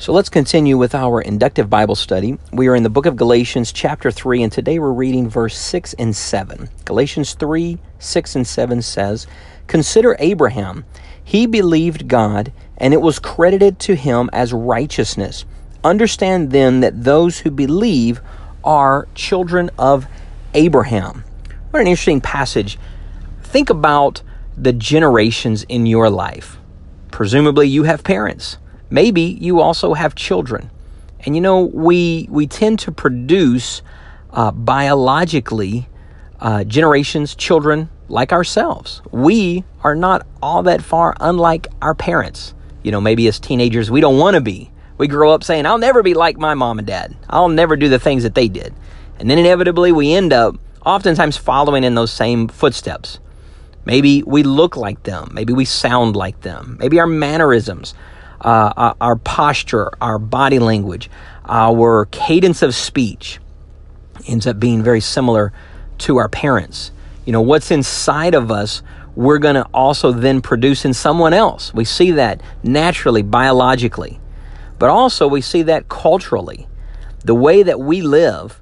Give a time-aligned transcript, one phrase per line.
[0.00, 2.38] So let's continue with our inductive Bible study.
[2.54, 5.92] We are in the book of Galatians, chapter 3, and today we're reading verse 6
[5.98, 6.70] and 7.
[6.86, 9.26] Galatians 3 6 and 7 says,
[9.66, 10.86] Consider Abraham.
[11.22, 15.44] He believed God, and it was credited to him as righteousness.
[15.84, 18.22] Understand then that those who believe
[18.64, 20.06] are children of
[20.54, 21.24] Abraham.
[21.72, 22.78] What an interesting passage.
[23.42, 24.22] Think about
[24.56, 26.56] the generations in your life.
[27.10, 28.56] Presumably, you have parents
[28.90, 30.70] Maybe you also have children.
[31.24, 33.82] And you know, we, we tend to produce
[34.30, 35.88] uh, biologically
[36.40, 39.02] uh, generations, children like ourselves.
[39.12, 42.54] We are not all that far unlike our parents.
[42.82, 44.70] You know, maybe as teenagers, we don't want to be.
[44.98, 47.16] We grow up saying, I'll never be like my mom and dad.
[47.28, 48.74] I'll never do the things that they did.
[49.18, 53.18] And then inevitably, we end up oftentimes following in those same footsteps.
[53.84, 55.30] Maybe we look like them.
[55.32, 56.76] Maybe we sound like them.
[56.80, 57.94] Maybe our mannerisms
[58.40, 61.10] uh, our posture, our body language,
[61.46, 63.38] our cadence of speech
[64.26, 65.52] ends up being very similar
[65.98, 66.92] to our parents.
[67.24, 68.82] You know, what's inside of us,
[69.14, 71.74] we're going to also then produce in someone else.
[71.74, 74.20] We see that naturally, biologically,
[74.78, 76.66] but also we see that culturally.
[77.24, 78.60] The way that we live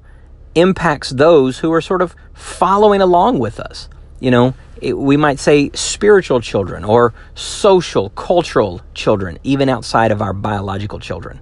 [0.55, 3.89] impacts those who are sort of following along with us.
[4.21, 10.23] You know, it, we might say spiritual children or social, cultural children, even outside of
[10.23, 11.41] our biological children.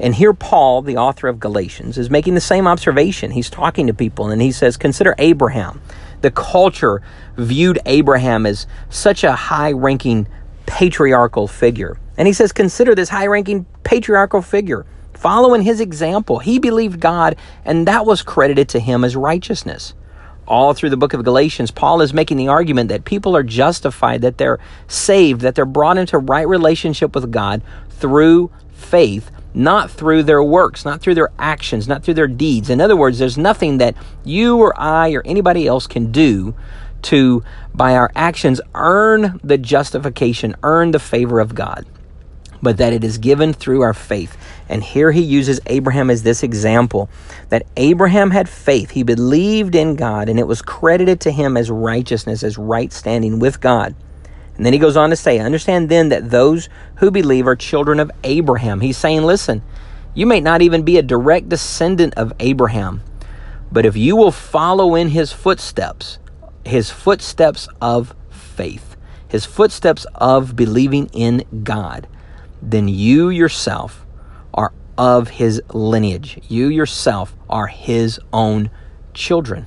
[0.00, 3.32] And here, Paul, the author of Galatians, is making the same observation.
[3.32, 5.80] He's talking to people and he says, Consider Abraham.
[6.20, 7.02] The culture
[7.36, 10.28] viewed Abraham as such a high ranking
[10.66, 11.98] patriarchal figure.
[12.16, 14.86] And he says, Consider this high ranking patriarchal figure.
[15.14, 19.94] Following his example, he believed God, and that was credited to him as righteousness
[20.48, 24.22] all through the book of Galatians, Paul is making the argument that people are justified,
[24.22, 30.24] that they're saved, that they're brought into right relationship with God through faith, not through
[30.24, 32.70] their works, not through their actions, not through their deeds.
[32.70, 36.54] In other words, there's nothing that you or I or anybody else can do
[37.02, 37.44] to,
[37.74, 41.86] by our actions, earn the justification, earn the favor of God
[42.62, 44.36] but that it is given through our faith.
[44.68, 47.08] And here he uses Abraham as this example
[47.48, 48.90] that Abraham had faith.
[48.90, 53.38] He believed in God, and it was credited to him as righteousness, as right standing
[53.38, 53.94] with God.
[54.56, 58.00] And then he goes on to say, Understand then that those who believe are children
[58.00, 58.80] of Abraham.
[58.80, 59.62] He's saying, Listen,
[60.14, 63.02] you may not even be a direct descendant of Abraham,
[63.70, 66.18] but if you will follow in his footsteps,
[66.64, 68.96] his footsteps of faith,
[69.28, 72.08] his footsteps of believing in God,
[72.62, 74.06] then you yourself
[74.52, 76.40] are of his lineage.
[76.48, 78.70] You yourself are his own
[79.14, 79.66] children.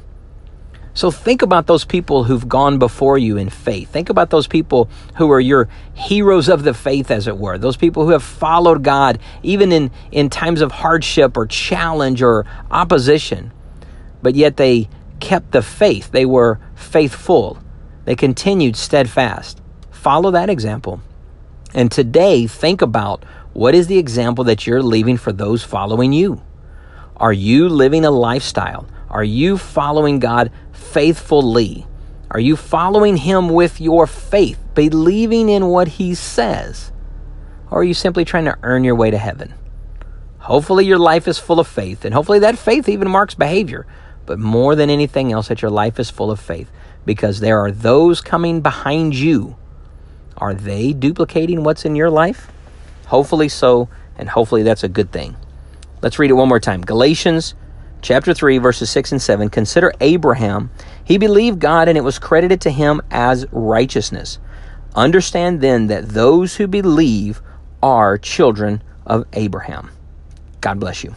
[0.94, 3.90] So think about those people who've gone before you in faith.
[3.90, 7.58] Think about those people who are your heroes of the faith, as it were.
[7.58, 12.46] Those people who have followed God even in, in times of hardship or challenge or
[12.70, 13.54] opposition.
[14.22, 14.90] But yet they
[15.22, 16.12] kept the faith.
[16.12, 17.58] They were faithful.
[18.04, 19.62] They continued steadfast.
[19.92, 21.02] Follow that example.
[21.74, 23.24] And today, think about
[23.54, 26.42] what is the example that you're leaving for those following you?
[27.18, 28.88] Are you living a lifestyle?
[29.10, 31.86] Are you following God faithfully?
[32.32, 36.92] Are you following Him with your faith, believing in what He says?
[37.70, 39.54] Or are you simply trying to earn your way to heaven?
[40.40, 43.86] Hopefully, your life is full of faith, and hopefully, that faith even marks behavior.
[44.26, 46.72] But more than anything else, that your life is full of faith
[47.06, 49.58] because there are those coming behind you
[50.42, 52.52] are they duplicating what's in your life?
[53.06, 53.88] Hopefully so,
[54.18, 55.38] and hopefully that's a good thing.
[56.02, 56.82] Let's read it one more time.
[56.82, 57.54] Galatians
[58.02, 59.50] chapter 3 verses 6 and 7.
[59.50, 60.72] Consider Abraham.
[61.04, 64.40] He believed God and it was credited to him as righteousness.
[64.96, 67.42] Understand then that those who believe
[67.82, 69.92] are children of Abraham.
[70.60, 71.16] God bless you.